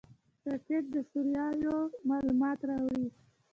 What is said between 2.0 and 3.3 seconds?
معلومات راوړي